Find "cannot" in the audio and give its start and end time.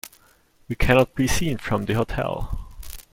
0.75-1.13